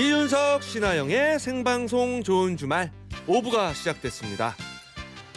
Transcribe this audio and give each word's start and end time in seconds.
이윤석 0.00 0.62
신하영의 0.62 1.38
생방송 1.38 2.22
좋은 2.22 2.56
주말 2.56 2.90
5부가 3.26 3.74
시작됐습니다. 3.74 4.54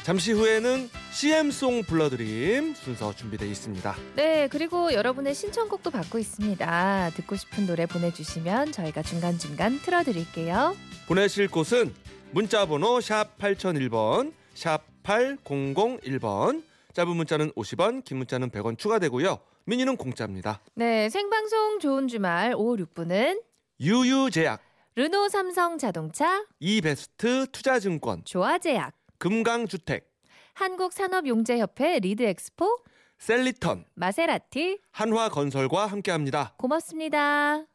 잠시 0.04 0.32
후에는 0.32 0.90
CM송 1.12 1.82
불러드림 1.84 2.74
순서 2.74 3.14
준비되어 3.14 3.46
있습니다. 3.46 3.94
네, 4.16 4.48
그리고 4.48 4.94
여러분의 4.94 5.36
신청곡도 5.36 5.92
받고 5.92 6.18
있습니다. 6.18 7.12
듣고 7.14 7.36
싶은 7.36 7.68
노래 7.68 7.86
보내주시면 7.86 8.72
저희가 8.72 9.02
중간중간 9.02 9.82
틀어드릴게요. 9.82 10.78
보내실 11.10 11.50
곳은 11.50 11.94
문자번호 12.32 13.02
샵 13.02 13.38
8001번, 13.40 14.32
샵 14.54 14.82
8001번, 15.04 16.64
짧은 16.94 17.14
문자는 17.14 17.52
50원, 17.52 18.06
긴 18.06 18.20
문자는 18.20 18.50
100원 18.50 18.78
추가되고요. 18.78 19.40
미니는 19.66 19.98
공짜입니다. 19.98 20.62
네, 20.76 21.10
생방송 21.10 21.80
좋은 21.80 22.08
주말 22.08 22.54
5, 22.56 22.78
6부는 22.78 23.42
유유제약, 23.84 24.62
르노 24.96 25.28
삼성 25.28 25.78
자동차, 25.78 26.46
이베스트 26.62 27.48
투자증권, 27.52 28.24
조아제약, 28.24 28.96
금강주택, 29.18 30.10
한국산업용재협회 30.54 32.00
리드엑스포, 32.00 32.80
셀리턴, 33.18 33.84
마세라티, 33.96 34.80
한화건설과 34.92 35.88
함께합니다. 35.88 36.54
고맙습니다. 36.58 37.66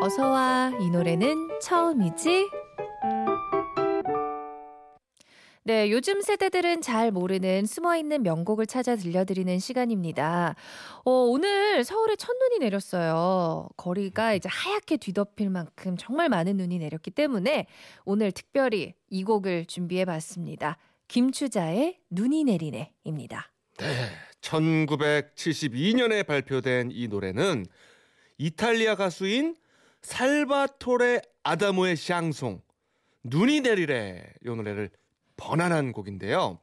어서와 0.00 0.72
이 0.80 0.90
노래는 0.90 1.60
처음이지? 1.62 2.46
네, 5.68 5.90
요즘 5.90 6.22
세대들은 6.22 6.80
잘 6.80 7.10
모르는 7.10 7.66
숨어있는 7.66 8.22
명곡을 8.22 8.64
찾아 8.64 8.96
들려드리는 8.96 9.58
시간입니다. 9.58 10.56
어, 11.04 11.10
오늘 11.10 11.84
서울에 11.84 12.16
첫눈이 12.16 12.60
내렸어요. 12.60 13.68
거리가 13.76 14.32
이제 14.32 14.48
하얗게 14.50 14.96
뒤덮일 14.96 15.50
만큼 15.50 15.98
정말 15.98 16.30
많은 16.30 16.56
눈이 16.56 16.78
내렸기 16.78 17.10
때문에 17.10 17.66
오늘 18.06 18.32
특별히 18.32 18.94
이 19.10 19.24
곡을 19.24 19.66
준비해 19.66 20.06
봤습니다. 20.06 20.78
김추자의 21.06 21.98
눈이 22.08 22.44
내리네입니다. 22.44 23.52
네, 23.76 24.08
1972년에 24.40 26.26
발표된 26.26 26.92
이 26.92 27.08
노래는 27.08 27.66
이탈리아 28.38 28.94
가수인 28.94 29.54
살바토레 30.00 31.20
아다모의 31.42 31.96
샹송 31.96 32.62
눈이 33.24 33.60
내리래 33.60 34.32
이 34.42 34.48
노래를 34.48 34.88
번안한 35.38 35.92
곡인데요. 35.92 36.58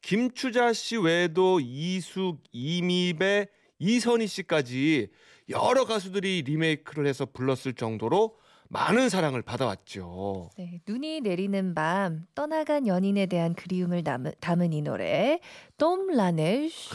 김추자 0.00 0.72
씨 0.72 0.96
외에도 0.96 1.60
이숙, 1.60 2.42
이미배, 2.52 3.48
이선희 3.78 4.26
씨까지 4.26 5.08
여러 5.50 5.84
가수들이 5.84 6.42
리메이크를 6.46 7.06
해서 7.06 7.26
불렀을 7.26 7.74
정도로 7.74 8.36
많은 8.68 9.10
사랑을 9.10 9.42
받아왔죠. 9.42 10.50
네, 10.56 10.80
눈이 10.88 11.20
내리는 11.20 11.74
밤 11.74 12.26
떠나간 12.34 12.86
연인에 12.86 13.26
대한 13.26 13.54
그리움을 13.54 14.02
담은, 14.02 14.32
담은 14.40 14.72
이 14.72 14.80
노래 14.80 15.40
돔라네쉬 15.76 16.90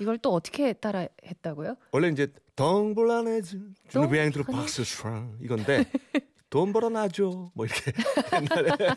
이걸 0.00 0.16
또 0.18 0.32
어떻게 0.32 0.72
따라 0.72 1.06
했다고요? 1.24 1.74
원래 1.92 2.08
이제 2.08 2.28
덩블라네즈 2.56 3.58
주르비앙드로 3.88 4.44
박스 4.44 4.84
슈랑 4.84 5.38
이건데 5.42 5.84
돈 6.50 6.72
벌어놔줘 6.72 7.52
뭐 7.54 7.64
이렇게 7.64 7.92
옛날에 8.34 8.96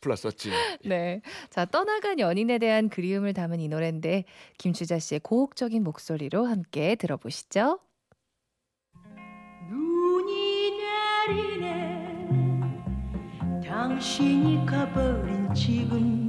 불렀었지. 0.00 0.50
네, 0.84 1.20
자 1.50 1.66
떠나간 1.66 2.18
연인에 2.18 2.58
대한 2.58 2.88
그리움을 2.88 3.34
담은 3.34 3.60
이 3.60 3.68
노래인데 3.68 4.24
김추자 4.58 4.98
씨의 4.98 5.20
고혹적인 5.20 5.84
목소리로 5.84 6.46
함께 6.46 6.94
들어보시죠. 6.96 7.80
눈이 9.70 10.72
내리네 11.28 12.24
당신이 13.64 14.64
가버린 14.66 15.52
지금 15.54 16.23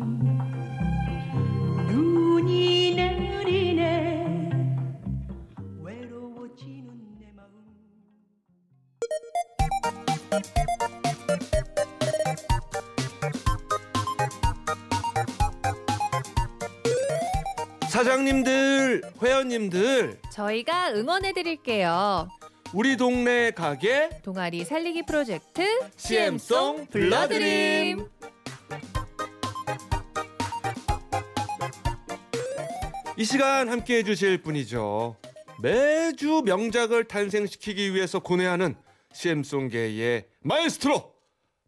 사장님들, 17.90 19.03
회원님들, 19.23 20.19
저희가 20.29 20.91
응원해 20.94 21.31
드릴게요. 21.31 22.28
우리 22.73 22.97
동네 22.97 23.51
가게 23.51 24.09
동아리 24.22 24.66
살리기 24.66 25.03
프로젝트 25.03 25.79
CM송 25.96 26.88
불러드림. 26.88 28.06
이 33.17 33.23
시간 33.23 33.69
함께 33.69 34.00
해주실 34.00 34.41
분이죠. 34.41 35.16
매주 35.62 36.41
명작을 36.44 37.06
탄생시키기 37.06 37.94
위해서 37.94 38.19
고뇌하는 38.19 38.75
CM송계의 39.16 40.26
마에스트로 40.42 41.14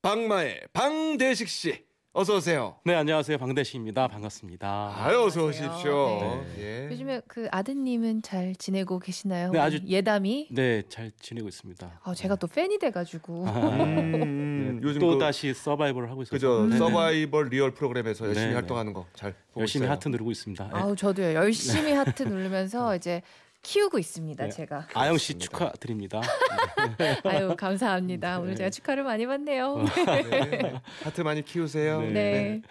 방마의 0.01 0.61
방대식 0.73 1.47
씨 1.47 1.85
어서 2.11 2.35
오세요. 2.37 2.75
네, 2.83 2.93
안녕하세요. 2.95 3.37
방대식입니다. 3.37 4.07
반갑습니다. 4.07 4.93
아유 4.97 5.21
어서 5.25 5.41
안녕하세요. 5.47 5.69
오십시오. 5.69 6.19
네. 6.57 6.63
예. 6.87 6.89
요즘에 6.91 7.21
그 7.27 7.47
아드님은 7.51 8.23
잘 8.23 8.55
지내고 8.55 8.97
계시나요? 8.99 9.51
네, 9.51 9.59
아주- 9.59 9.79
예담이. 9.85 10.47
네, 10.51 10.81
잘 10.89 11.11
지내고 11.21 11.47
있습니다. 11.47 12.01
아, 12.03 12.13
제가 12.15 12.35
또 12.37 12.47
팬이 12.47 12.79
돼가지고. 12.79 13.45
음, 13.45 14.79
네, 14.81 14.87
요즘 14.87 14.99
또 14.99 15.09
그- 15.09 15.19
다시 15.19 15.53
서바이벌을 15.53 16.09
하고 16.09 16.23
있어서 16.23 16.31
그죠 16.33 16.63
네, 16.65 16.71
네. 16.73 16.77
서바이벌 16.79 17.49
리얼 17.49 17.71
프로그램에서 17.71 18.25
열심히 18.25 18.47
네, 18.47 18.53
활동하는 18.55 18.93
거 18.93 19.05
잘 19.13 19.33
보고 19.49 19.61
열심히 19.61 19.85
있어요. 19.85 19.91
하트 19.93 20.07
누르고 20.09 20.31
있습니다. 20.31 20.63
네. 20.65 20.69
아우 20.73 20.95
저도요 20.95 21.33
열심히 21.35 21.91
하트 21.93 22.23
누르면서 22.23 22.95
이제 22.97 23.21
키우고 23.63 23.99
있습니다 23.99 24.45
네. 24.45 24.49
제가. 24.49 24.87
아영 24.93 25.17
씨. 25.17 25.37
축하드립니다. 25.37 26.21
아유 27.25 27.53
감사합니다. 27.57 28.39
오늘 28.39 28.51
네. 28.51 28.55
제가 28.57 28.69
축하를 28.69 29.03
많이 29.03 29.25
받네요. 29.25 29.83
네. 30.29 30.73
하트 31.03 31.21
많이 31.21 31.43
키우세요. 31.43 32.01
네. 32.01 32.11
네. 32.11 32.61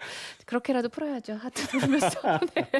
그렇게라도 0.45 0.89
풀어야죠. 0.89 1.35
하트 1.35 1.75
누르면서. 1.75 2.19
네. 2.55 2.71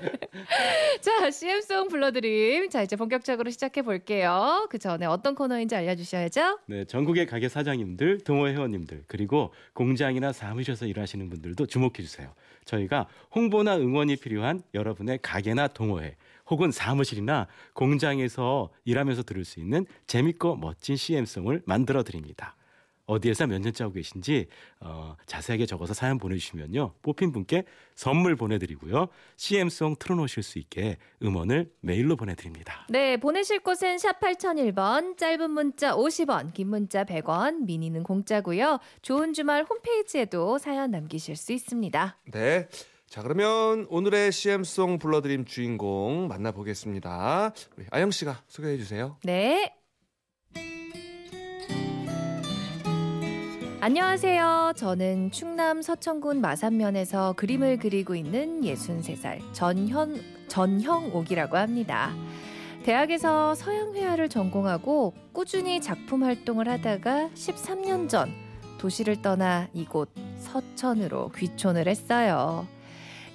자, 1.01 1.29
CM송 1.29 1.89
불러드림. 1.89 2.69
자, 2.69 2.81
이제 2.81 2.95
본격적으로 2.95 3.51
시작해 3.51 3.81
볼게요. 3.83 4.67
그 4.71 4.79
전에 4.79 5.05
어떤 5.05 5.35
코너인지 5.35 5.75
알려주셔야죠. 5.75 6.59
네, 6.67 6.85
전국의 6.85 7.27
가게 7.27 7.49
사장님들, 7.49 8.21
동호 8.21 8.47
회원님들, 8.47 9.03
그리고 9.07 9.53
공장이나 9.73 10.31
사무실에서 10.33 10.85
일하시는 10.87 11.29
분들도 11.29 11.65
주목해 11.67 11.93
주세요. 11.97 12.33
저희가 12.65 13.07
홍보나 13.35 13.77
응원이 13.77 14.15
필요한 14.15 14.63
여러분의 14.73 15.19
가게나 15.21 15.67
동호회 15.67 16.15
혹은 16.49 16.71
사무실이나 16.71 17.47
공장에서 17.73 18.69
일하면서 18.85 19.23
들을 19.23 19.45
수 19.45 19.59
있는 19.59 19.85
재밌고 20.07 20.57
멋진 20.57 20.95
CM송을 20.95 21.63
만들어 21.65 22.03
드립니다. 22.03 22.55
어디에서 23.07 23.47
몇 23.47 23.59
년째 23.59 23.85
하고 23.85 23.93
계신지 23.93 24.47
어, 24.79 25.15
자세하게 25.25 25.65
적어서 25.65 25.93
사연 25.93 26.17
보내주시면요 26.17 26.93
뽑힌 27.01 27.31
분께 27.31 27.63
선물 27.95 28.35
보내드리고요 28.35 29.07
CM송 29.37 29.95
틀어놓으실 29.97 30.43
수 30.43 30.59
있게 30.59 30.97
음원을 31.23 31.71
메일로 31.79 32.15
보내드립니다. 32.17 32.85
네, 32.89 33.17
보내실 33.17 33.59
곳은 33.59 33.97
샵 33.97 34.19
8001번, 34.19 35.17
짧은 35.17 35.49
문자 35.49 35.95
50원, 35.95 36.53
긴 36.53 36.67
문자 36.67 37.05
100원, 37.05 37.65
미니는 37.65 38.03
공짜고요. 38.03 38.79
좋은 39.01 39.33
주말 39.33 39.63
홈페이지에도 39.63 40.57
사연 40.57 40.91
남기실 40.91 41.35
수 41.35 41.53
있습니다. 41.53 42.17
네. 42.31 42.67
자 43.09 43.21
그러면 43.21 43.87
오늘의 43.89 44.33
CM송 44.33 44.99
불러드림 44.99 45.45
주인공 45.45 46.27
만나보겠습니다. 46.27 47.53
우리 47.77 47.85
아영 47.89 48.11
씨가 48.11 48.43
소개해 48.47 48.77
주세요. 48.77 49.15
네. 49.23 49.73
안녕하세요. 53.79 54.73
저는 54.75 55.31
충남 55.31 55.81
서천군 55.81 56.41
마산면에서 56.41 57.33
그림을 57.37 57.77
그리고 57.77 58.13
있는 58.13 58.61
63살 58.61 59.39
전현, 59.53 60.21
전형옥이라고 60.49 61.55
합니다. 61.55 62.13
대학에서 62.83 63.55
서양회화를 63.55 64.27
전공하고 64.27 65.13
꾸준히 65.31 65.79
작품 65.79 66.25
활동을 66.25 66.67
하다가 66.67 67.29
13년 67.33 68.09
전 68.09 68.33
도시를 68.79 69.21
떠나 69.21 69.69
이곳 69.73 70.09
서천으로 70.39 71.31
귀촌을 71.31 71.87
했어요. 71.87 72.67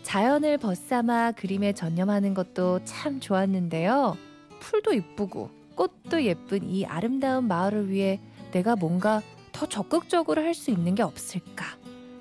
자연을 0.02 0.58
벗삼아 0.58 1.32
그림에 1.32 1.72
전념하는 1.72 2.34
것도 2.34 2.81
참 2.84 3.20
좋았는데요. 3.20 4.16
풀도 4.60 4.93
이쁘고 4.93 5.50
꽃도 5.75 6.25
예쁜 6.25 6.69
이 6.69 6.84
아름다운 6.84 7.49
마을을 7.49 7.88
위해 7.88 8.20
내가 8.52 8.76
뭔가 8.76 9.22
더 9.52 9.66
적극적으로 9.66 10.43
할 10.43 10.54
수 10.54 10.70
있는 10.70 10.94
게 10.94 11.02
없을까 11.02 11.64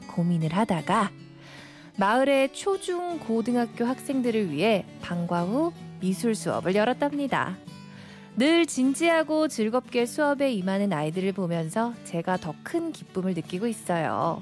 고민을 0.07 0.53
하다가 0.53 1.11
마을의 1.97 2.53
초중 2.53 3.19
고등학교 3.19 3.85
학생들을 3.85 4.51
위해 4.51 4.85
방과 5.01 5.43
후 5.43 5.73
미술 5.99 6.33
수업을 6.35 6.75
열었답니다. 6.75 7.57
늘 8.37 8.65
진지하고 8.65 9.49
즐겁게 9.49 10.05
수업에 10.05 10.53
임하는 10.53 10.93
아이들을 10.93 11.33
보면서 11.33 11.93
제가 12.05 12.37
더 12.37 12.53
큰 12.63 12.91
기쁨을 12.93 13.33
느끼고 13.33 13.67
있어요. 13.67 14.41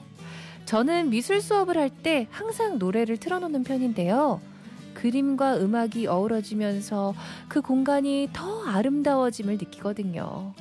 저는 0.70 1.10
미술 1.10 1.42
수업을 1.42 1.80
할 1.80 1.90
때 1.90 2.28
항상 2.30 2.78
노래를 2.78 3.18
틀어놓는 3.18 3.64
편인데요. 3.64 4.40
그림과 4.94 5.58
음악이 5.58 6.06
어우러지면서 6.06 7.16
그 7.48 7.60
공간이 7.60 8.30
더 8.34 8.64
아름다워짐을 8.66 9.58
느끼거든요. 9.58 10.54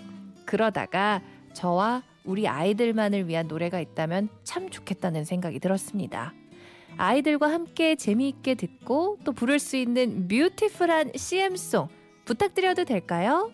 그러다가 0.46 1.20
저와 1.52 2.02
우리 2.24 2.48
아이들만을 2.48 3.28
위한 3.28 3.48
노래가 3.48 3.80
있다면 3.80 4.30
참 4.44 4.70
좋겠다는 4.70 5.26
생각이 5.26 5.58
들었습니다. 5.60 6.32
아이들과 6.96 7.52
함께 7.52 7.94
재미있게 7.94 8.54
듣고 8.54 9.18
또 9.24 9.32
부를 9.32 9.58
수 9.58 9.76
있는 9.76 10.26
뷰티풀한 10.26 11.12
CM송 11.16 11.88
부탁드려도 12.24 12.86
될까요? 12.86 13.52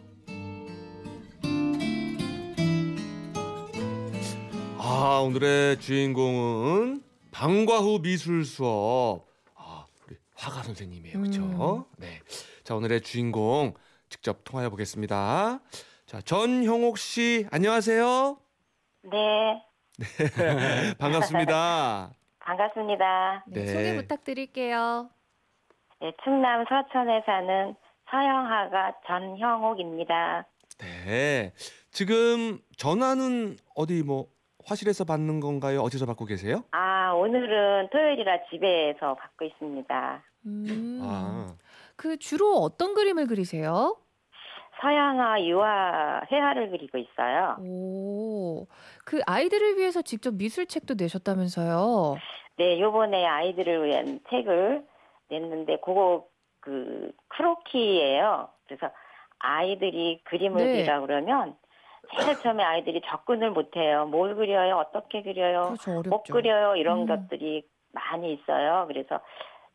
아 4.87 5.23
오늘의 5.25 5.81
주인공은 5.81 7.03
방과후 7.33 8.03
미술 8.03 8.45
수업. 8.45 9.25
아 9.55 9.87
우리 10.07 10.15
화가 10.37 10.63
선생님이에요, 10.63 11.21
그렇죠? 11.21 11.87
네. 11.97 12.21
자 12.65 12.75
오늘의 12.75 13.01
주인공 13.01 13.73
직접 14.11 14.45
통화해 14.45 14.69
보겠습니다. 14.69 15.61
자 16.05 16.21
전형옥 16.21 16.99
씨 16.99 17.47
안녕하세요. 17.51 18.37
네, 19.05 19.63
반갑습니다. 20.99 22.11
반갑습니다. 22.41 23.45
네, 23.47 23.65
네. 23.65 23.67
소개 23.67 23.97
부탁드릴게요. 23.97 25.09
네, 26.03 26.13
충남 26.23 26.63
서천에 26.69 27.23
사는 27.25 27.75
서영하가 28.11 28.93
전형옥입니다. 29.07 30.45
네. 30.77 31.55
지금 31.91 32.59
전화는 32.77 33.57
어디 33.75 34.03
뭐 34.03 34.34
화실에서 34.67 35.05
받는 35.05 35.41
건가요? 35.41 35.81
어디서 35.81 36.07
받고 36.07 36.25
계세요? 36.25 36.65
아, 36.71 37.13
오늘은 37.13 37.89
토요일이라 37.91 38.45
집에서 38.51 39.15
받고 39.15 39.45
있습니다. 39.45 40.23
음, 40.47 41.01
아. 41.03 41.55
그 41.97 42.19
주로 42.19 42.55
어떤 42.57 42.95
그림을 42.95 43.27
그리세요? 43.27 43.97
서양화 44.81 45.45
유화 45.45 46.23
회화를 46.31 46.71
그리고 46.71 46.99
있어요. 46.99 47.57
오, 47.61 48.67
그 49.05 49.21
아이들을 49.27 49.79
위해서 49.79 50.03
직접 50.03 50.35
미술책도 50.35 50.95
내셨다면서요? 50.99 52.17
네, 52.57 52.81
요번에 52.81 53.25
아이들을 53.25 53.87
위한 53.87 54.21
책을 54.29 54.85
냈는데 55.31 55.79
그거 55.83 56.27
그 56.61 57.13
크로키예요. 57.29 58.49
그래서 58.67 58.91
아이들이 59.39 60.21
그림을 60.25 60.65
네. 60.65 60.73
그리라 60.73 61.01
그러면 61.01 61.57
제일 62.13 62.39
처음에 62.41 62.63
아이들이 62.63 63.01
접근을 63.07 63.51
못 63.51 63.77
해요. 63.77 64.07
뭘 64.07 64.35
그려요? 64.35 64.77
어떻게 64.77 65.23
그려요? 65.23 65.75
그렇죠. 65.79 66.09
못 66.09 66.23
그려요 66.25 66.77
이런 66.77 67.03
음. 67.03 67.07
것들이 67.07 67.67
많이 67.93 68.33
있어요. 68.33 68.85
그래서 68.89 69.21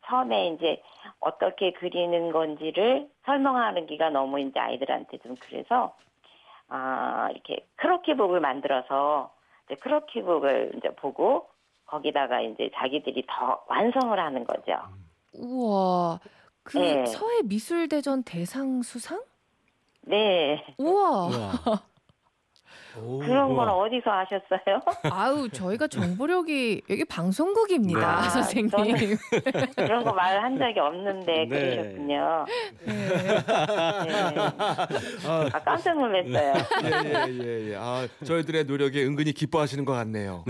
처음에 0.06 0.48
이제 0.48 0.82
어떻게 1.20 1.72
그리는 1.72 2.32
건지를 2.32 3.08
설명하기가 3.24 4.10
너무 4.10 4.40
이제 4.40 4.58
아이들한테 4.58 5.18
좀 5.18 5.36
그래서 5.40 5.94
아 6.68 7.28
이렇게 7.30 7.66
크로키북을 7.76 8.40
만들어서 8.40 9.32
이제 9.66 9.76
크로키북을 9.76 10.72
이제 10.76 10.94
보고 10.96 11.48
거기다가 11.86 12.40
이제 12.40 12.70
자기들이 12.74 13.24
더 13.28 13.62
완성을 13.68 14.18
하는 14.18 14.44
거죠. 14.44 14.78
우와, 15.34 16.20
그 16.62 16.78
네. 16.78 17.06
서해 17.06 17.42
미술대전 17.44 18.22
대상 18.24 18.82
수상? 18.82 19.22
네 20.02 20.64
우와, 20.78 21.26
우와. 21.26 21.50
오. 22.98 23.18
그런 23.20 23.54
건 23.54 23.68
우와. 23.68 23.76
어디서 23.76 24.10
하셨어요? 24.10 24.80
아우 25.14 25.48
저희가 25.48 25.86
정보력이 25.88 26.82
여기 26.90 27.04
방송국입니다, 27.04 28.22
네. 28.22 28.28
선생님. 28.30 28.70
저는- 28.70 29.74
그런 29.76 30.04
거 30.04 30.12
말 30.12 30.40
한 30.42 30.58
적이 30.58 30.80
없는데 30.80 31.46
네. 31.48 31.48
그러셨군요. 31.48 32.44
네. 32.86 32.94
네. 32.94 33.36
아, 35.26 35.48
아 35.52 35.58
깜짝 35.64 35.98
놀랐어요. 35.98 36.54
예, 36.84 37.28
예, 37.28 37.28
예, 37.44 37.70
예. 37.70 37.76
아, 37.78 38.06
저희들의 38.24 38.64
노력에 38.64 39.04
은근히 39.04 39.32
기뻐하시는 39.32 39.84
것 39.84 39.92
같네요. 39.92 40.44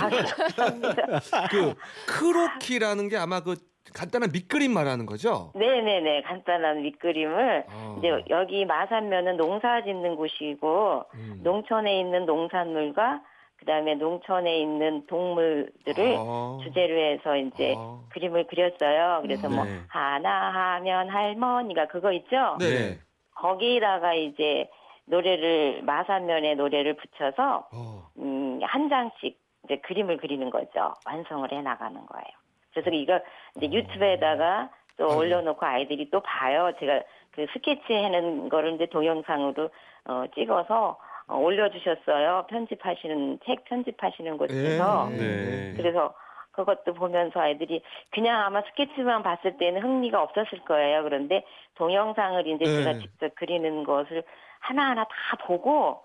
아, 0.00 0.08
감사합니다. 0.08 1.20
그 1.50 1.74
크로키라는 2.06 3.08
게 3.08 3.16
아마 3.16 3.40
그 3.40 3.56
간단한 3.92 4.30
밑그림 4.32 4.72
말하는 4.72 5.06
거죠? 5.06 5.52
네네네 5.54 6.22
간단한 6.22 6.82
밑그림을 6.82 7.64
아. 7.68 7.96
이제 7.98 8.24
여기 8.30 8.64
마산면은 8.64 9.36
농사 9.36 9.82
짓는 9.82 10.16
곳이고 10.16 11.04
음. 11.14 11.40
농촌에 11.42 12.00
있는 12.00 12.24
농산물과 12.24 13.22
그다음에 13.58 13.94
농촌에 13.94 14.58
있는 14.58 15.06
동물들을 15.06 16.16
아. 16.18 16.58
주제로 16.62 16.96
해서 16.98 17.36
이제 17.36 17.74
아. 17.76 18.00
그림을 18.10 18.46
그렸어요. 18.46 19.20
그래서 19.22 19.48
뭐 19.48 19.64
네. 19.64 19.80
하나 19.88 20.74
하면 20.74 21.08
할머니가 21.10 21.86
그거 21.88 22.12
있죠? 22.12 22.56
네. 22.58 22.98
거기다가 23.36 24.14
이제 24.14 24.68
노래를 25.06 25.82
마산면에 25.82 26.54
노래를 26.54 26.96
붙여서 26.96 27.68
어. 27.72 28.08
음, 28.18 28.60
한 28.62 28.88
장씩 28.88 29.38
이제 29.64 29.76
그림을 29.76 30.16
그리는 30.16 30.48
거죠. 30.50 30.94
완성을 31.06 31.50
해 31.52 31.60
나가는 31.62 31.94
거예요. 31.94 32.43
그래서 32.74 32.90
이거 32.90 33.20
이제 33.56 33.72
유튜브에다가 33.72 34.70
또 34.96 35.10
아유. 35.10 35.18
올려놓고 35.18 35.64
아이들이 35.64 36.10
또 36.10 36.20
봐요. 36.20 36.72
제가 36.78 37.02
그 37.32 37.46
스케치 37.52 37.92
해는 37.92 38.48
거를 38.48 38.74
이제 38.74 38.86
동영상으로 38.86 39.70
어, 40.06 40.24
찍어서 40.34 40.98
어, 41.26 41.36
올려주셨어요. 41.36 42.46
편집하시는 42.48 43.38
책 43.46 43.64
편집하시는 43.64 44.36
곳에서. 44.36 45.08
예. 45.12 45.16
네. 45.16 45.74
그래서 45.76 46.14
그것도 46.52 46.94
보면서 46.94 47.40
아이들이 47.40 47.82
그냥 48.10 48.42
아마 48.42 48.62
스케치만 48.62 49.22
봤을 49.22 49.56
때는 49.56 49.82
흥미가 49.82 50.22
없었을 50.22 50.60
거예요. 50.60 51.02
그런데 51.02 51.44
동영상을 51.76 52.46
이제 52.46 52.64
네. 52.64 52.84
제가 52.84 52.98
직접 52.98 53.34
그리는 53.34 53.82
것을 53.82 54.22
하나하나 54.60 55.04
다 55.04 55.36
보고 55.46 56.02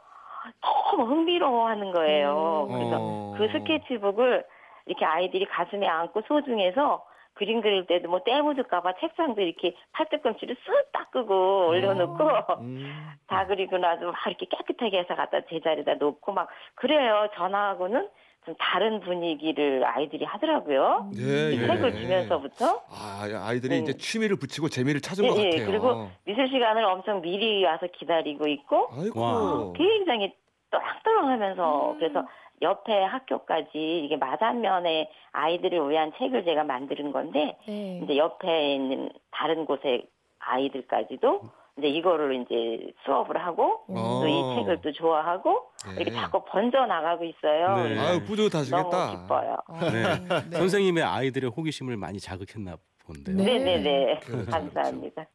너무 0.62 1.04
흥미로워하는 1.04 1.92
거예요. 1.92 2.68
음. 2.70 2.74
그래서 2.74 2.98
어. 3.00 3.36
그 3.38 3.48
스케치북을 3.50 4.46
이렇게 4.90 5.06
아이들이 5.06 5.46
가슴에 5.46 5.88
안고 5.88 6.24
소중해서 6.28 7.06
그림 7.36 7.62
그릴 7.62 7.86
때도 7.86 8.10
뭐 8.10 8.20
때 8.26 8.42
묻을까봐 8.42 8.96
책상도 9.00 9.40
이렇게 9.42 9.74
팔뚝꿈치를 9.94 10.56
쓱 10.56 10.92
닦고 10.92 11.68
올려놓고 11.70 12.24
음. 12.60 13.12
다 13.28 13.46
그리고 13.48 13.78
나서 13.78 14.08
막 14.08 14.16
이렇게 14.28 14.46
깨끗하게 14.48 15.00
해서 15.00 15.16
갖다 15.16 15.40
제자리에다 15.48 15.94
놓고 15.96 16.34
막 16.34 16.50
그래요. 16.76 17.30
전화하고는 17.36 18.10
좀 18.46 18.56
다른 18.58 19.00
분위기를 19.02 19.86
아이들이 19.86 20.26
하더라고요. 20.26 21.12
네, 21.14 21.52
이 21.54 21.62
예. 21.62 21.68
책을 21.68 21.94
주면서부터 21.94 22.82
아, 22.90 23.28
아이들이 23.46 23.76
네. 23.76 23.78
이제 23.84 23.94
취미를 23.94 24.38
붙이고 24.38 24.68
재미를 24.70 25.00
찾은 25.02 25.24
예, 25.26 25.30
것 25.30 25.38
예. 25.40 25.50
같아요. 25.52 25.66
그리고 25.68 26.10
미술 26.26 26.48
시간을 26.50 26.84
엄청 26.84 27.22
미리 27.22 27.64
와서 27.64 27.86
기다리고 27.94 28.48
있고 28.48 28.90
아이고. 28.98 29.22
와. 29.22 29.74
굉장히 29.78 30.34
또랑또랑하면서 30.72 31.92
음. 31.92 31.98
그래서 32.00 32.26
옆에 32.62 33.04
학교까지 33.04 33.70
이게 34.06 34.18
마산면에 34.18 35.10
아이들을 35.32 35.90
위한 35.90 36.12
책을 36.18 36.44
제가 36.46 36.64
만드는 36.64 37.12
건데 37.12 37.58
네. 37.68 38.02
이제 38.04 38.18
옆에 38.18 38.76
있는 38.76 39.10
다른 39.32 39.66
곳의 39.66 40.08
아이들까지도 40.40 41.42
이제 41.78 41.88
이거를 41.88 42.42
이제 42.42 42.92
수업을 43.06 43.38
하고 43.38 43.82
어. 43.88 44.20
또이 44.22 44.56
책을 44.58 44.82
또 44.82 44.92
좋아하고 44.92 45.70
네. 45.88 46.02
이렇게 46.02 46.12
자꾸 46.12 46.44
번져 46.46 46.86
나가고 46.86 47.24
있어요. 47.24 47.76
네. 47.78 47.84
그래서 47.84 48.02
아유, 48.08 48.24
뿌듯하시겠다. 48.26 48.90
너무 48.90 49.22
기뻐요. 49.22 49.58
어, 49.68 49.80
네. 49.90 50.20
네. 50.50 50.58
선생님의 50.58 51.04
아이들의 51.04 51.50
호기심을 51.52 51.96
많이 51.96 52.20
자극했나 52.20 52.76
본데요. 53.06 53.38
네. 53.38 53.44
네네네. 53.60 54.20
그렇죠, 54.26 54.52
감사합니다. 54.52 55.26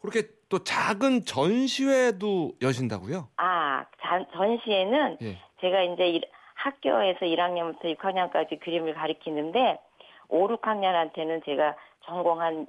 그렇게 0.00 0.22
또 0.48 0.58
작은 0.62 1.24
전시회도 1.24 2.52
여신다고요? 2.60 3.28
아, 3.36 3.84
잔- 4.00 4.26
전시회는 4.32 5.18
예. 5.22 5.38
제가 5.62 5.80
이제 5.82 6.06
일- 6.08 6.28
학교에서 6.54 7.20
1학년부터 7.20 7.96
6학년까지 7.96 8.60
그림을 8.60 8.94
가르치는데 8.94 9.78
5, 10.28 10.48
6학년한테는 10.48 11.44
제가 11.44 11.74
전공한 12.04 12.66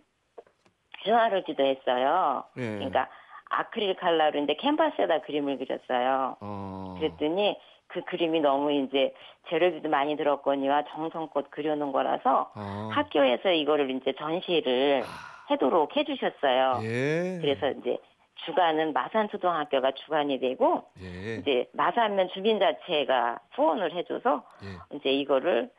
유화를 1.06 1.44
지도했어요. 1.44 2.44
예. 2.58 2.62
그러니까 2.62 3.10
아크릴 3.50 3.96
칼라로 3.96 4.40
이제 4.40 4.54
캔버스에다 4.56 5.22
그림을 5.22 5.58
그렸어요. 5.58 6.38
어. 6.40 6.96
그랬더니 6.98 7.58
그 7.88 8.02
그림이 8.06 8.40
너무 8.40 8.72
이제 8.72 9.14
재료비도 9.50 9.90
많이 9.90 10.16
들었거니와 10.16 10.86
정성껏 10.86 11.52
그려놓은 11.52 11.92
거라서 11.92 12.52
아. 12.56 12.90
학교에서 12.94 13.52
이거를 13.52 13.92
이제 13.92 14.14
전시를 14.14 15.04
해도록 15.52 15.96
해주셨어요. 15.96 16.80
예. 16.84 17.40
그래서 17.42 17.70
이제 17.72 17.98
주관은 18.46 18.94
마산초등학교가 18.94 19.92
주관이 19.92 20.40
되고 20.40 20.84
예. 21.02 21.36
이제 21.36 21.70
마산면 21.74 22.30
주민자체가 22.30 23.40
후원을 23.54 23.94
해줘서 23.94 24.44
예. 24.64 24.98
이제 24.98 25.10
이거를 25.12 25.70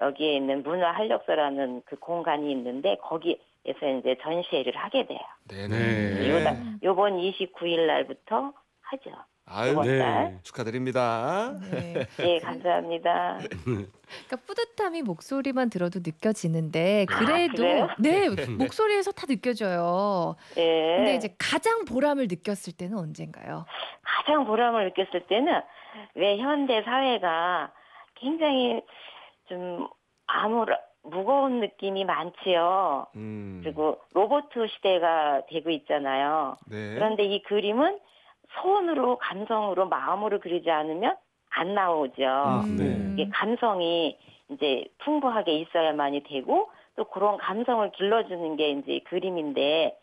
여기에 0.00 0.36
있는 0.36 0.62
문화활력소라는 0.62 1.82
그 1.86 1.96
공간이 1.96 2.50
있는데 2.52 2.96
거기 3.02 3.40
이제 3.64 4.16
전시회를 4.22 4.74
하게 4.76 5.06
돼요. 5.06 5.20
네네. 5.48 5.68
네. 5.68 6.78
요번 6.82 7.18
29일 7.18 7.86
날부터 7.86 8.52
하죠. 8.80 9.10
아유, 9.54 9.80
네. 9.82 9.98
달. 9.98 10.38
축하드립니다. 10.42 11.54
네. 11.70 12.06
예, 12.20 12.38
감사합니다. 12.40 13.38
그러니까 13.64 14.36
뿌듯함이 14.46 15.02
목소리만 15.02 15.70
들어도 15.70 16.00
느껴지는데 16.04 17.06
그래도 17.08 17.56
그래요? 17.56 17.88
네 17.98 18.28
목소리에서 18.58 19.12
다 19.12 19.26
느껴져요. 19.26 20.36
예. 20.56 20.96
근데 20.96 21.14
이제 21.16 21.34
가장 21.38 21.84
보람을 21.84 22.28
느꼈을 22.28 22.72
때는 22.72 22.98
언젠가요? 22.98 23.66
가장 24.02 24.44
보람을 24.46 24.84
느꼈을 24.86 25.26
때는 25.26 25.60
왜 26.14 26.38
현대 26.38 26.82
사회가 26.82 27.72
굉장히 28.14 28.82
좀 29.48 29.88
아무런 30.26 30.76
무거운 31.04 31.60
느낌이 31.60 32.04
많지요. 32.04 33.08
음. 33.16 33.60
그리고 33.64 33.98
로봇 34.12 34.44
시대가 34.76 35.42
되고 35.48 35.70
있잖아요. 35.70 36.56
네. 36.66 36.94
그런데 36.94 37.24
이 37.24 37.42
그림은 37.42 37.98
손으로 38.60 39.18
감성으로 39.18 39.88
마음으로 39.88 40.40
그리지 40.40 40.70
않으면 40.70 41.16
안 41.50 41.74
나오죠. 41.74 42.22
음. 42.64 42.76
네. 42.76 43.22
이게 43.22 43.30
감성이 43.32 44.18
이제 44.50 44.84
풍부하게 44.98 45.52
있어야만이 45.60 46.22
되고 46.24 46.70
또 46.96 47.04
그런 47.04 47.36
감성을 47.38 47.90
길러주는 47.92 48.56
게 48.56 48.70
이제 48.70 49.00
그림인데 49.08 49.96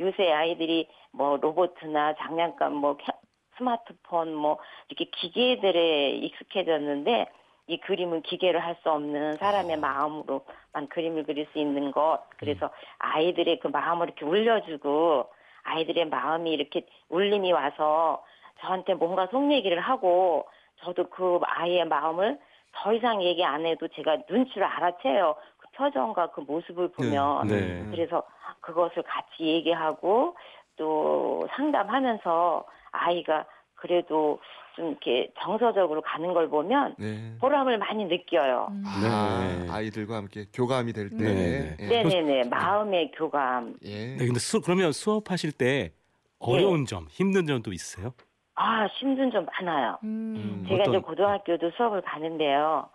요새 0.00 0.30
아이들이 0.32 0.88
뭐 1.12 1.36
로봇이나 1.38 2.14
장난감 2.16 2.74
뭐 2.74 2.96
켜- 2.96 3.12
스마트폰 3.56 4.34
뭐 4.34 4.58
이렇게 4.88 5.06
기계들에 5.06 6.10
익숙해졌는데 6.10 7.26
이 7.68 7.78
그림은 7.78 8.22
기계로 8.22 8.60
할 8.60 8.76
수 8.82 8.90
없는 8.90 9.38
사람의 9.38 9.78
마음으로만 9.78 10.88
그림을 10.90 11.24
그릴 11.24 11.46
수 11.52 11.58
있는 11.58 11.90
것 11.90 12.20
그래서 12.36 12.70
아이들의 12.98 13.58
그 13.60 13.68
마음을 13.68 14.06
이렇게 14.08 14.24
울려주고 14.24 15.26
아이들의 15.66 16.06
마음이 16.06 16.52
이렇게 16.52 16.86
울림이 17.08 17.52
와서 17.52 18.24
저한테 18.60 18.94
뭔가 18.94 19.26
속 19.26 19.52
얘기를 19.52 19.78
하고 19.80 20.46
저도 20.80 21.08
그 21.10 21.40
아이의 21.42 21.86
마음을 21.86 22.38
더 22.72 22.92
이상 22.92 23.22
얘기 23.22 23.44
안 23.44 23.64
해도 23.66 23.88
제가 23.88 24.18
눈치를 24.28 24.64
알아채요. 24.64 25.34
그 25.58 25.68
표정과 25.76 26.28
그 26.28 26.40
모습을 26.40 26.92
보면. 26.92 27.48
네. 27.48 27.84
그래서 27.90 28.22
그것을 28.60 29.02
같이 29.02 29.44
얘기하고 29.44 30.36
또 30.76 31.48
상담하면서 31.56 32.64
아이가 32.92 33.46
그래도 33.76 34.40
좀 34.74 34.88
이렇게 34.90 35.30
정서적으로 35.40 36.02
가는 36.02 36.34
걸 36.34 36.48
보면 36.48 36.96
네. 36.98 37.34
보람을 37.40 37.78
많이 37.78 38.04
느껴요. 38.04 38.68
음. 38.70 38.82
아, 38.86 39.38
네. 39.46 39.70
아 39.70 39.80
이들과 39.80 40.16
함께 40.16 40.46
교감이 40.52 40.92
될 40.92 41.08
때. 41.10 41.16
네. 41.16 41.76
예. 41.80 41.86
네네네. 41.86 42.44
마음의 42.48 43.12
교감. 43.12 43.76
예. 43.84 44.16
네, 44.16 44.26
근데 44.26 44.38
수, 44.38 44.60
그러면 44.60 44.92
수업하실 44.92 45.52
때 45.52 45.92
어려운 46.38 46.84
점, 46.84 47.06
힘든 47.08 47.46
점도 47.46 47.72
있으세요? 47.72 48.12
아, 48.54 48.86
힘든 48.86 49.30
점 49.30 49.46
많아요. 49.46 49.98
음. 50.04 50.64
제가 50.68 50.82
어떤- 50.82 50.94
이제 50.94 51.00
고등학교도 51.02 51.70
수업을 51.76 52.02
가는데요. 52.02 52.88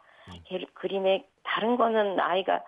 그- 0.49 0.65
그림에 0.73 1.25
다른 1.43 1.77
거는 1.77 2.19
아이가 2.19 2.61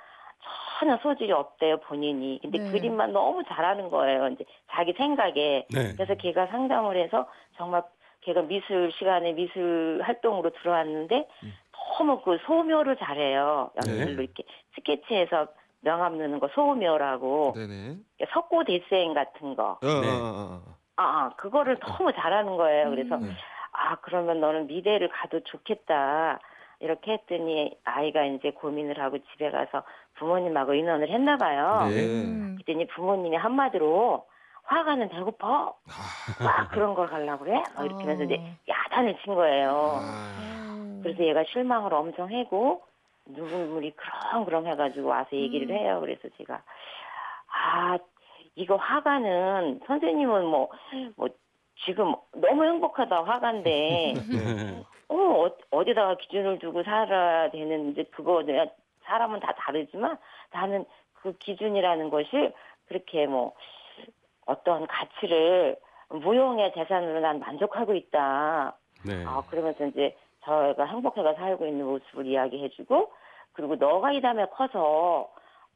전혀 0.79 0.97
소질이 0.97 1.31
없대요 1.31 1.77
본인이. 1.81 2.39
근데 2.41 2.57
네. 2.57 2.71
그림만 2.71 3.13
너무 3.13 3.43
잘하는 3.47 3.89
거예요. 3.89 4.27
이제 4.29 4.43
자기 4.71 4.93
생각에. 4.93 5.65
네. 5.69 5.93
그래서 5.95 6.15
걔가 6.15 6.47
상담을 6.47 6.97
해서 7.01 7.27
정말 7.57 7.83
걔가 8.25 8.41
미술 8.43 8.91
시간에 8.93 9.33
미술 9.33 10.01
활동으로 10.03 10.51
들어왔는데 10.51 11.27
음. 11.43 11.53
너무 11.97 12.21
그 12.21 12.37
소묘를 12.45 12.97
잘해요. 12.97 13.71
연필로 13.77 14.05
네. 14.05 14.23
이렇게 14.23 14.43
스케치해서 14.75 15.47
명암 15.81 16.17
넣는 16.17 16.39
거 16.39 16.47
소묘라고 16.55 17.53
네네. 17.55 17.97
석고 18.33 18.63
데생 18.63 19.13
같은 19.13 19.55
거. 19.55 19.79
어, 19.81 20.01
네. 20.01 20.09
어, 20.09 20.13
어, 20.13 20.61
어. 20.65 20.75
아, 20.95 21.03
아, 21.03 21.29
그거를 21.35 21.77
너무 21.79 22.11
잘하는 22.13 22.55
거예요. 22.55 22.89
그래서 22.89 23.15
음. 23.15 23.35
아, 23.73 23.95
그러면 24.01 24.39
너는 24.39 24.67
미대를 24.67 25.09
가도 25.09 25.41
좋겠다. 25.41 26.39
이렇게 26.79 27.13
했더니 27.13 27.77
아이가 27.83 28.25
이제 28.25 28.51
고민을 28.51 28.99
하고 28.99 29.17
집에 29.31 29.49
가서 29.51 29.83
부모님하고 30.15 30.73
의논을 30.73 31.09
했나 31.09 31.37
봐요. 31.37 31.87
네. 31.89 32.05
음. 32.05 32.55
그랬더니 32.55 32.87
부모님이 32.87 33.35
한마디로 33.37 34.25
화가는 34.63 35.09
배고파. 35.09 35.47
아. 35.67 36.43
막 36.43 36.71
그런 36.71 36.93
걸 36.95 37.07
가려고 37.07 37.43
그래? 37.45 37.61
막 37.75 37.85
이렇게 37.85 38.01
하면서 38.03 38.23
이제 38.23 38.35
어. 38.35 38.55
야단을 38.67 39.17
친 39.23 39.35
거예요. 39.35 39.97
아. 39.99 40.99
그래서 41.03 41.23
얘가 41.23 41.43
실망을 41.51 41.93
엄청 41.93 42.33
하고 42.33 42.83
눈물이 43.25 43.91
그렁그렁 43.95 44.67
해가지고 44.67 45.07
와서 45.09 45.29
얘기를 45.33 45.69
음. 45.69 45.75
해요. 45.75 45.99
그래서 46.01 46.21
제가 46.37 46.61
아 47.47 47.97
이거 48.55 48.75
화가는 48.75 49.81
선생님은 49.85 50.45
뭐뭐 50.45 51.29
지금 51.85 52.13
너무 52.33 52.63
행복하다 52.65 53.23
화가인데 53.23 54.13
네. 54.31 54.83
어 55.09 55.15
어- 55.45 55.57
어디다가 55.71 56.15
기준을 56.15 56.59
두고 56.59 56.83
살아야 56.83 57.49
되는지 57.51 58.05
그거 58.11 58.41
내가 58.43 58.65
사람은 59.03 59.39
다 59.41 59.53
다르지만 59.57 60.17
나는 60.51 60.85
그 61.13 61.33
기준이라는 61.37 62.09
것이 62.09 62.53
그렇게 62.87 63.25
뭐 63.27 63.53
어떤 64.45 64.87
가치를 64.87 65.77
무용의 66.09 66.73
재산으로 66.73 67.19
난 67.19 67.39
만족하고 67.39 67.93
있다. 67.95 68.75
네. 69.05 69.23
아, 69.25 69.41
그러면서 69.49 69.85
이제 69.85 70.15
저희가 70.43 70.85
행복해가 70.85 71.33
살고 71.35 71.65
있는 71.65 71.85
모습을 71.85 72.25
이야기해주고, 72.25 73.11
그리고 73.53 73.75
너가 73.75 74.11
이 74.11 74.21
다음에 74.21 74.45
커서 74.47 75.29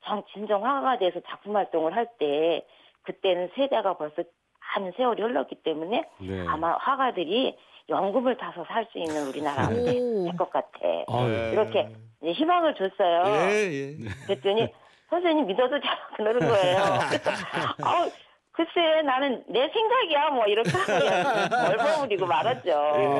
정 0.05 0.23
진정 0.33 0.65
화가가 0.65 0.99
돼서 0.99 1.19
작품 1.27 1.55
활동을 1.55 1.95
할 1.95 2.07
때, 2.19 2.65
그때는 3.03 3.49
세대가 3.55 3.95
벌써 3.97 4.23
한 4.59 4.91
세월이 4.97 5.21
흘렀기 5.21 5.55
때문에 5.55 6.03
네. 6.19 6.45
아마 6.47 6.75
화가들이 6.77 7.57
연금을 7.89 8.35
타서 8.37 8.65
살 8.65 8.85
수 8.91 8.97
있는 8.99 9.27
우리나라가 9.27 9.69
오. 9.73 10.25
될것 10.25 10.49
같아. 10.51 10.69
아유. 11.07 11.51
이렇게 11.53 11.89
이제 12.21 12.31
희망을 12.33 12.75
줬어요. 12.75 13.23
예, 13.49 13.71
예. 13.71 13.95
그랬더니 14.25 14.67
선생님 15.09 15.47
믿어도 15.47 15.79
잘 15.79 15.97
그러는 16.17 16.39
거예요. 16.49 16.77
그래서 17.07 17.31
아우 17.85 18.09
글쎄 18.57 19.03
나는 19.05 19.43
내 19.47 19.69
생각이야 19.71 20.31
뭐 20.31 20.47
이렇게 20.47 20.71
얼버무리고 20.71 22.25
말았죠. 22.25 22.69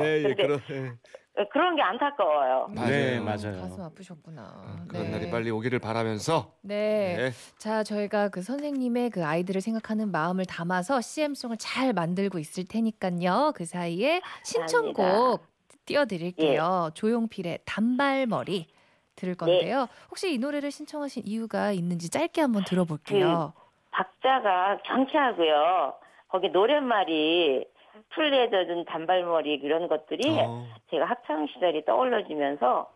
예, 0.04 0.24
예, 0.26 0.34
그런, 0.34 0.60
예. 0.72 1.46
그런 1.54 1.76
게 1.76 1.84
안타까워요. 1.84 2.72
네, 2.74 3.20
맞아요. 3.20 3.42
맞아요. 3.52 3.62
가슴 3.62 3.84
아프셨구나. 3.84 4.86
그런 4.88 5.04
네. 5.04 5.10
날이 5.12 5.30
빨리 5.30 5.52
오기를 5.52 5.78
바라면서. 5.78 6.54
네. 6.62 7.16
네. 7.18 7.32
자, 7.60 7.84
저희가 7.84 8.30
그 8.30 8.42
선생님의 8.42 9.12
그 9.12 9.24
아이들을 9.24 9.62
생각하는 9.62 10.12
마음을 10.12 10.46
담아서 10.46 11.02
CM송을 11.02 11.58
잘 11.58 11.94
만들고 11.94 12.40
있을 12.40 12.66
테니까요. 12.66 13.52
그 13.54 13.66
사이에 13.66 14.22
신청곡 14.44 15.46
띄워드릴게요. 15.86 16.90
조용필의 16.96 17.60
단발머리 17.66 18.66
들을 19.16 19.36
건데요. 19.36 19.88
혹시 20.10 20.34
이 20.34 20.40
노래를 20.40 20.72
신청하신 20.72 21.24
이유가 21.28 21.72
있는지 21.72 22.10
짧게 22.10 22.42
한번 22.42 22.64
들어볼게요. 22.64 23.54
박자가 23.98 24.78
경쾌하고요. 24.84 25.96
거기 26.28 26.50
노랫말이 26.50 27.66
풀리에 28.10 28.50
젖은 28.52 28.86
단발머리 28.86 29.60
그런 29.60 29.88
것들이 29.88 30.38
어. 30.40 30.68
제가 30.92 31.06
학창 31.06 31.48
시절이 31.48 31.86
떠올려지면서 31.86 32.92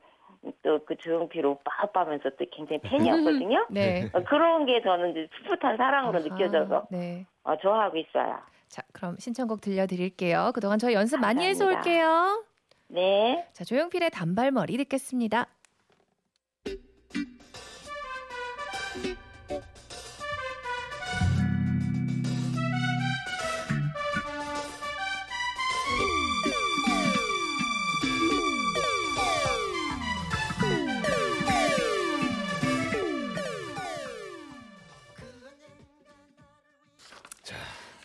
또 0.64 0.80
그 0.86 0.96
조용필 0.98 1.46
오빠 1.46 1.72
오빠 1.84 2.02
하면서 2.02 2.30
또 2.32 2.46
굉장히 2.52 2.80
팬이었거든요. 2.82 3.68
네. 3.70 4.10
어, 4.14 4.24
그런 4.24 4.66
게 4.66 4.82
저는 4.82 5.12
이제 5.12 5.28
풋풋한 5.44 5.78
사랑으로 5.78 6.18
아하, 6.18 6.28
느껴져서 6.28 6.88
네. 6.90 7.26
어, 7.44 7.56
좋아하고 7.58 7.98
있어요. 7.98 8.40
자, 8.68 8.82
그럼 8.92 9.18
신청곡 9.20 9.62
들려드릴게요. 9.62 10.52
그동안 10.54 10.80
저희 10.80 10.94
연습 10.94 11.20
많이 11.20 11.46
해서 11.46 11.66
감사합니다. 11.66 11.92
올게요. 11.92 12.44
네. 12.88 13.48
자, 13.54 13.64
조용필의 13.64 14.10
단발머리 14.12 14.78
듣겠습니다. 14.78 15.48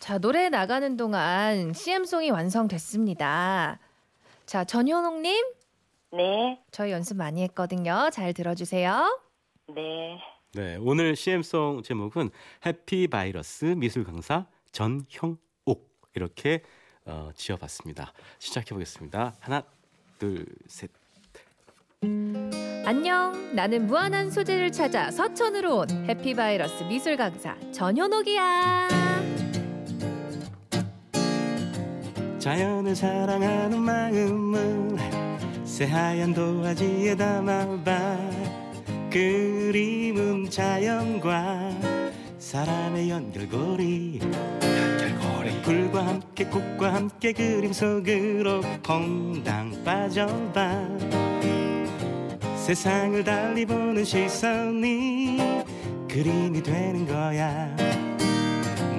자, 0.07 0.19
노래 0.19 0.47
나가는 0.47 0.95
동안 0.95 1.73
CM송이 1.73 2.31
완성됐습니다. 2.31 3.77
자, 4.45 4.63
전현옥님, 4.63 5.45
네. 6.13 6.61
저희 6.71 6.93
연습 6.93 7.17
많이 7.17 7.43
했거든요. 7.43 8.09
잘 8.13 8.33
들어주세요. 8.33 9.19
네. 9.75 10.17
네, 10.53 10.77
오늘 10.79 11.17
CM송 11.17 11.83
제목은 11.83 12.29
해피 12.65 13.07
바이러스 13.07 13.65
미술 13.65 14.05
강사 14.05 14.45
전형옥 14.71 15.91
이렇게 16.15 16.63
어, 17.03 17.31
지어봤습니다. 17.35 18.13
시작해 18.39 18.73
보겠습니다. 18.75 19.35
하나, 19.41 19.61
둘, 20.19 20.45
셋. 20.67 20.89
안녕. 22.85 23.53
나는 23.53 23.85
무한한 23.87 24.31
소재를 24.31 24.71
찾아 24.71 25.11
서천으로 25.11 25.79
온 25.79 25.89
해피 26.09 26.33
바이러스 26.33 26.83
미술 26.83 27.17
강사 27.17 27.57
전현옥이야. 27.73 29.06
자연을 32.47 32.95
사랑하는 32.95 33.81
마음을 33.81 34.97
새하얀 35.65 36.33
도화지에 36.33 37.17
담아봐. 37.17 38.17
그림은 39.11 40.49
자연과 40.49 41.71
사람의 42.39 43.09
연결고리. 43.09 44.21
연결고리. 44.21 45.61
불과 45.61 46.07
함께 46.07 46.45
꽃과 46.45 46.93
함께 46.93 47.33
그림 47.33 47.73
속으로 47.73 48.61
퐁당 48.81 49.83
빠져봐. 49.83 50.87
세상을 52.65 53.25
달리 53.25 53.65
보는 53.65 54.05
시선이 54.05 55.65
그림이 56.09 56.63
되는 56.63 57.05
거야. 57.05 57.75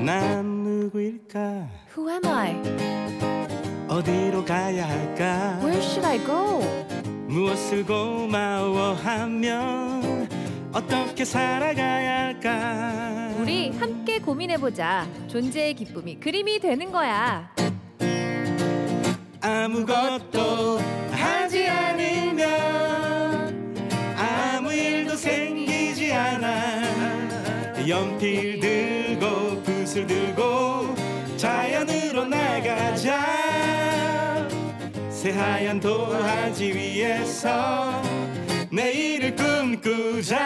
난 0.05 0.45
누구일까? 0.45 1.67
Who 1.97 2.11
am 2.11 2.27
I? 2.27 2.99
어디로 3.89 4.45
가야 4.45 4.87
할까 4.89 5.59
Where 5.63 5.83
should 5.83 6.07
I 6.07 6.19
go? 6.25 6.61
무엇을 7.27 7.85
고마워하면 7.87 9.49
어떻게 10.73 11.25
살아가야 11.25 12.27
할까 12.27 13.33
우리 13.39 13.71
함께 13.71 14.19
고민해보자. 14.19 15.07
존재의 15.29 15.73
기쁨이 15.75 16.19
그림이 16.19 16.59
되는 16.59 16.91
거야. 16.91 17.49
아무것도 19.41 20.79
하지 21.13 21.69
않으면 21.69 22.47
아무 24.17 24.73
일도 24.73 25.15
생기지 25.17 26.13
않아 26.13 27.89
연필 27.89 28.59
들고 28.61 29.63
붓을 29.63 30.07
들고 30.07 30.95
자연으로 31.37 32.27
나가자 32.27 33.38
새하얀 35.29 35.79
도화지 35.79 36.73
위에서 36.73 38.01
내일을 38.73 39.37
꿈꾸자 39.37 40.39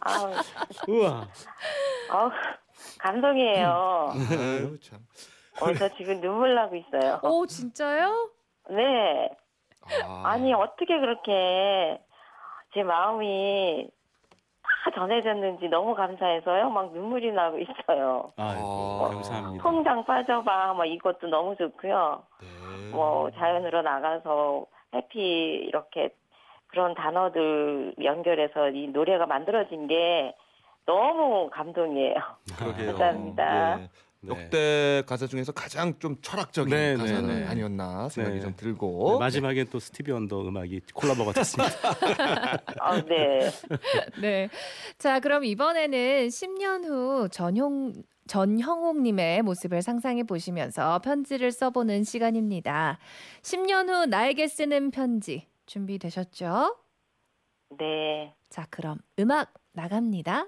아우, 0.00 0.34
우와 0.88 1.28
아우, 2.10 2.30
감동이에요. 2.98 4.12
아유 4.14 4.78
참. 4.84 4.98
어, 5.62 5.72
저 5.72 5.88
지금 5.96 6.20
눈물 6.20 6.54
나고 6.54 6.76
있어요. 6.76 7.18
오, 7.22 7.46
진짜요? 7.46 8.30
네. 8.68 9.30
아, 10.04 10.22
아니, 10.26 10.52
어떻게 10.52 10.98
그렇게 11.00 11.98
제 12.74 12.82
마음이 12.82 13.88
다 14.84 14.90
전해졌는지 14.94 15.68
너무 15.68 15.94
감사해서요. 15.94 16.70
막 16.70 16.92
눈물이 16.92 17.32
나고 17.32 17.58
있어요. 17.58 18.32
아. 18.36 18.54
감사합니다 19.12 19.62
통장 19.62 20.04
빠져봐. 20.04 20.74
뭐 20.74 20.84
이것도 20.84 21.28
너무 21.28 21.54
좋고요. 21.56 22.22
네. 22.40 22.90
뭐 22.90 23.30
자연으로 23.32 23.82
나가서 23.82 24.66
해피 24.94 25.20
이렇게 25.68 26.10
그런 26.68 26.94
단어들 26.94 27.94
연결해서 28.02 28.70
이 28.70 28.88
노래가 28.88 29.26
만들어진 29.26 29.86
게 29.86 30.34
너무 30.86 31.50
감동이에요. 31.50 32.14
그러게요. 32.58 32.86
감사합니다. 32.92 33.80
예. 33.80 33.88
네. 34.22 34.30
역대 34.30 35.02
가사 35.06 35.26
중에서 35.26 35.50
가장 35.52 35.98
좀 35.98 36.16
철학적인 36.22 36.70
네, 36.70 36.96
가사는 36.96 37.26
네, 37.26 37.40
네. 37.40 37.46
아니었나 37.46 38.08
생각이 38.08 38.36
네. 38.36 38.40
좀 38.40 38.54
들고 38.56 39.14
네, 39.14 39.18
마지막엔 39.18 39.66
또 39.70 39.80
스티비 39.80 40.12
원더 40.12 40.46
음악이 40.46 40.80
콜라보가 40.94 41.32
됐습니다. 41.32 41.74
아, 42.80 43.02
네. 43.02 43.50
네. 44.22 44.48
자, 44.98 45.18
그럼 45.18 45.44
이번에는 45.44 46.28
10년 46.28 46.84
후 46.84 47.28
전용 47.30 47.92
전형옥님의 48.28 49.42
모습을 49.42 49.82
상상해 49.82 50.22
보시면서 50.22 51.00
편지를 51.00 51.50
써보는 51.50 52.04
시간입니다. 52.04 52.98
10년 53.42 53.88
후 53.88 54.06
나에게 54.06 54.46
쓰는 54.46 54.92
편지 54.92 55.48
준비되셨죠? 55.66 56.76
네. 57.76 58.32
자, 58.48 58.66
그럼 58.70 58.98
음악 59.18 59.52
나갑니다. 59.72 60.46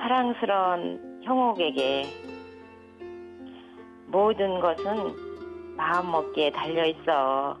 사랑스러운 0.00 1.20
형옥에게 1.22 2.06
모든 4.06 4.58
것은 4.58 5.76
마음먹기에 5.76 6.52
달려 6.52 6.86
있어. 6.86 7.58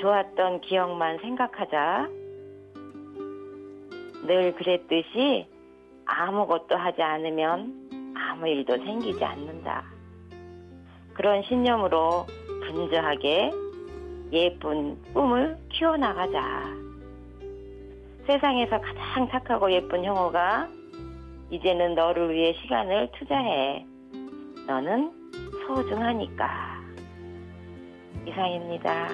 좋았던 0.00 0.60
기억만 0.60 1.18
생각하자. 1.18 2.08
늘 4.26 4.54
그랬듯이 4.54 5.48
아무것도 6.06 6.76
하지 6.76 7.02
않으면 7.02 8.14
아무 8.14 8.46
일도 8.46 8.76
생기지 8.78 9.24
않는다. 9.24 9.84
그런 11.14 11.42
신념으로 11.42 12.26
분주하게 12.66 13.50
예쁜 14.32 15.02
꿈을 15.12 15.58
키워나가자. 15.70 16.89
세상에서 18.26 18.80
가장 18.80 19.28
착하고 19.30 19.70
예쁜 19.72 20.04
형호가 20.04 20.68
이제는 21.50 21.94
너를 21.94 22.32
위해 22.32 22.54
시간을 22.62 23.10
투자해. 23.18 23.84
너는 24.66 25.12
소중하니까. 25.66 26.80
이상입니다. 28.26 29.08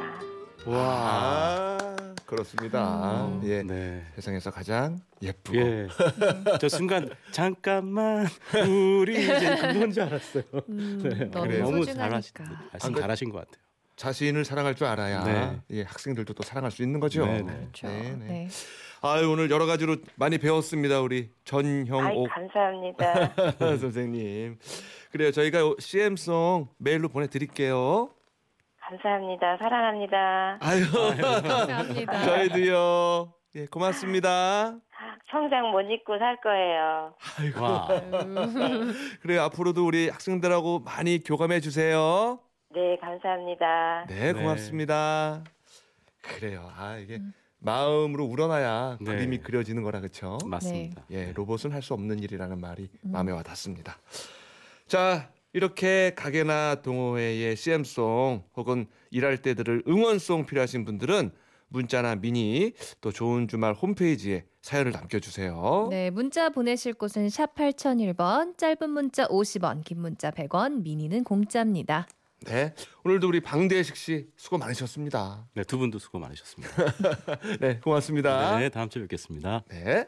와. 0.67 0.77
아, 0.77 1.97
그렇습니다. 2.27 3.25
음. 3.27 3.41
예. 3.45 3.63
네. 3.63 4.03
세상에서 4.17 4.51
가장 4.51 4.99
예쁘고 5.23 5.57
예. 5.59 5.89
저 6.61 6.69
순간 6.69 7.09
잠깐만 7.31 8.27
우리 9.01 9.23
이제 9.23 9.57
그건 9.57 9.93
줄 9.93 10.03
알았어요. 10.03 10.43
음, 10.69 11.01
네. 11.03 11.25
너무 11.31 11.85
소중하니까. 11.85 12.45
잘하신, 12.45 12.97
아, 12.97 13.01
잘하신 13.01 13.31
것 13.31 13.39
같아요. 13.39 13.66
자신을 13.97 14.45
사랑할 14.45 14.75
줄 14.75 14.87
알아야 14.87 15.25
네. 15.25 15.61
예, 15.71 15.83
학생들도 15.83 16.35
또 16.35 16.43
사랑할 16.43 16.71
수 16.71 16.83
있는 16.83 17.01
거죠. 17.01 17.25
네, 17.27 17.43
네. 17.43 17.55
그렇죠. 17.55 17.87
네, 17.89 18.03
네. 18.19 18.27
네. 18.27 18.49
아유 19.03 19.31
오늘 19.31 19.51
여러 19.51 19.67
가지로 19.67 19.97
많이 20.17 20.39
배웠습니다 20.39 21.01
우리 21.01 21.17
아이, 21.17 21.29
전형옥 21.45 22.29
감사합니다. 22.31 23.35
선생님. 23.79 24.59
그래요 25.13 25.31
저희가 25.33 25.59
CM송 25.79 26.69
메일로 26.79 27.09
보내드릴게요. 27.09 28.11
감사합니다. 28.81 29.57
사랑합니다. 29.59 30.59
아유 30.61 30.85
감사합니다. 30.93 32.25
저희도요. 32.25 33.33
예 33.57 33.67
고맙습니다. 33.67 34.77
청장 35.31 35.71
못 35.71 35.81
입고 35.83 36.19
살 36.19 36.37
거예요. 36.41 37.15
아이고 37.39 37.63
와. 37.63 37.89
그래요 39.23 39.43
앞으로도 39.43 39.87
우리 39.87 40.09
학생들하고 40.09 40.81
많이 40.81 41.21
교감해 41.23 41.61
주세요. 41.61 42.41
네, 42.77 42.99
감사합니다. 42.99 44.05
네 44.07 44.33
네. 44.35 44.39
고맙습니다. 44.39 45.43
그래요 46.21 46.71
아 46.77 46.99
이게 46.99 47.21
마음으로 47.59 48.27
우러나야 48.27 48.99
네. 49.01 49.13
그림이 49.15 49.39
그려지는 49.39 49.83
거라 49.83 50.01
그렇죠. 50.01 50.37
맞습니다. 50.45 51.07
예, 51.11 51.33
로봇은 51.33 51.73
할 51.73 51.81
수 51.83 51.95
없는 51.95 52.19
일이라는 52.19 52.61
말이 52.61 52.91
음. 53.07 53.13
마음에 53.13 53.33
와 53.33 53.43
닿습니다. 53.43 53.97
자, 54.87 55.31
이렇게 55.55 56.13
가게나 56.15 56.83
동호회의 56.83 57.57
CM송 57.57 58.45
혹은 58.57 58.87
일할 59.11 59.39
때 59.39 59.55
들을 59.55 59.83
응원송 59.89 60.45
필요하신 60.45 60.85
분들은 60.85 61.31
문자나 61.69 62.17
미니 62.17 62.73
또 63.01 63.11
좋은 63.11 63.49
주말 63.49 63.73
홈페이지에 63.73 64.45
사연을 64.61 64.93
남겨주세요. 64.93 65.87
네, 65.91 66.11
문자 66.11 66.51
보내실 66.51 66.93
곳은 66.95 67.29
샵 67.31 67.55
8001번, 67.55 68.59
짧은 68.59 68.91
문자 68.91 69.27
50원, 69.29 69.83
긴 69.85 70.01
문자 70.01 70.31
100원, 70.31 70.83
미니는 70.83 71.25
공짜입니다. 71.25 72.07
네, 72.41 72.75
오늘도 73.05 73.29
우리 73.29 73.41
방대식 73.41 73.97
씨 73.97 74.29
수고 74.37 74.59
많으셨습니다. 74.59 75.49
네, 75.55 75.65
두 75.65 75.79
분도 75.79 75.99
수고 75.99 76.19
많으셨습니다. 76.19 76.75
네, 77.61 77.81
고맙습니다. 77.81 78.59
네, 78.59 78.69
다음 78.69 78.89
주에 78.89 79.03
뵙겠습니다. 79.03 79.65
네. 79.69 80.07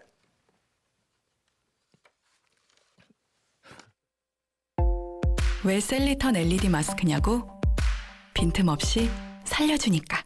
왜 5.64 5.80
셀리턴 5.80 6.36
LED 6.36 6.68
마스크냐고? 6.68 7.60
빈틈없이 8.32 9.10
살려주니까. 9.44 10.22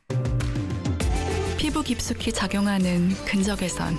피부 1.56 1.82
깊숙이 1.82 2.32
작용하는 2.32 3.08
근적외선. 3.24 3.96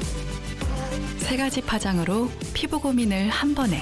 세 1.18 1.38
가지 1.38 1.62
파장으로 1.62 2.30
피부 2.54 2.80
고민을 2.80 3.30
한 3.30 3.56
번에. 3.56 3.82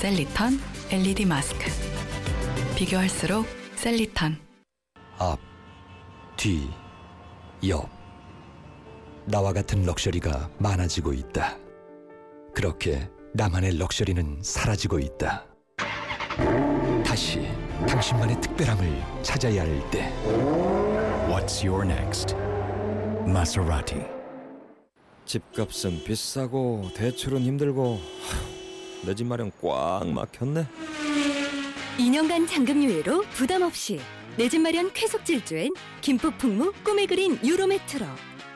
셀리턴 0.00 0.58
LED 0.90 1.26
마스크. 1.26 1.85
비교할수록 2.76 3.46
셀리턴. 3.76 4.38
앞, 5.18 5.38
뒤, 6.36 6.68
옆, 7.66 7.88
나와 9.24 9.52
같은 9.52 9.84
럭셔리가 9.84 10.50
많아지고 10.58 11.14
있다. 11.14 11.56
그렇게 12.54 13.08
나만의 13.32 13.78
럭셔리는 13.78 14.40
사라지고 14.42 14.98
있다. 14.98 15.46
다시 17.04 17.48
당신만의 17.88 18.40
특별함을 18.42 19.02
찾아야 19.22 19.62
할 19.62 19.90
때. 19.90 20.12
What's 21.28 21.64
your 21.66 21.84
next? 21.90 22.34
Maserati. 23.26 24.02
집값은 25.24 26.04
비싸고 26.04 26.90
대출은 26.94 27.40
힘들고 27.40 28.00
내 29.06 29.14
집 29.14 29.26
마련 29.26 29.50
꽉 29.62 30.06
막혔네. 30.06 30.66
2년간 31.98 32.46
잔금 32.48 32.82
유예로 32.82 33.22
부담 33.32 33.62
없이 33.62 34.00
내 34.36 34.48
집 34.48 34.60
마련 34.60 34.92
쾌속 34.92 35.24
질주엔 35.24 35.72
김포 36.02 36.30
풍무 36.32 36.72
꿈에 36.84 37.06
그린 37.06 37.38
유로 37.42 37.66
메트로 37.66 38.04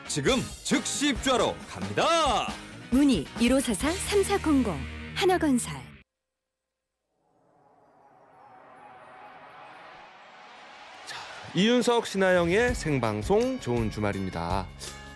지금 0.07 0.35
즉시 0.63 1.09
입주하러 1.09 1.55
갑니다. 1.67 2.53
문의 2.91 3.25
1544-3400 3.39 4.75
하나건설 5.15 5.73
이윤석 11.53 12.07
신아영의 12.07 12.75
생방송 12.75 13.59
좋은 13.59 13.91
주말입니다. 13.91 14.67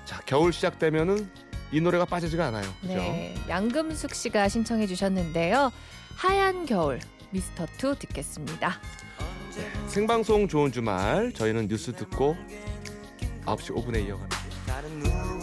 자, 0.04 0.20
겨울 0.26 0.52
시작되면은 0.52 1.30
이 1.72 1.80
노래가 1.80 2.06
빠지지가 2.06 2.48
않아요. 2.48 2.64
그죠? 2.82 2.94
네, 2.96 3.34
양금숙 3.48 4.14
씨가 4.14 4.50
신청해 4.50 4.86
주셨는데요. 4.88 5.72
하얀 6.16 6.66
겨울 6.66 7.00
미스터 7.32 7.66
투 7.78 7.96
듣겠습니다. 7.96 8.80
생방송 9.88 10.48
좋은 10.48 10.72
주말 10.72 11.32
저희는 11.34 11.68
뉴스 11.68 11.94
듣고 11.94 12.36
9시 13.46 13.76
5분에 13.76 14.06
이어갑니다. 14.08 15.35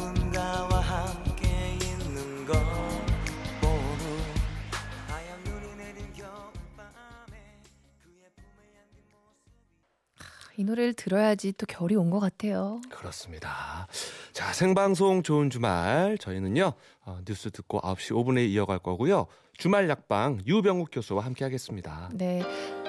이 10.57 10.65
노래를 10.65 10.93
들어야지 10.95 11.53
또 11.57 11.67
겨울이 11.67 11.95
온 11.97 12.11
것 12.11 12.21
같아요. 12.21 12.81
그렇습니다. 12.91 13.87
자, 14.33 14.53
생방송 14.53 15.23
좋은 15.23 15.49
주말 15.51 16.19
저희는요. 16.19 16.73
어, 17.07 17.19
뉴스 17.27 17.51
듣고 17.51 17.81
9시 17.81 18.13
5분에 18.15 18.47
이어갈 18.51 18.79
거고요. 18.79 19.27
주말 19.57 19.89
약방 19.89 20.41
유병욱 20.47 20.89
교수와 20.93 21.25
함께 21.25 21.45
하겠습니다. 21.45 22.11
네. 22.13 22.43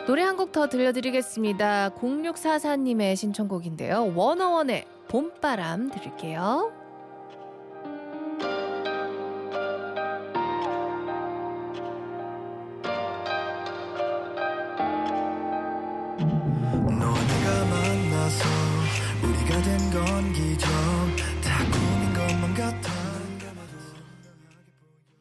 노래 0.07 0.23
한 0.23 0.35
곡 0.37 0.51
더 0.51 0.67
들려드리겠습니다. 0.67 1.91
0644님의 1.91 3.15
신청곡인데요. 3.15 4.13
워너원의 4.15 4.85
봄바람 5.07 5.89
들을게요. 5.91 6.82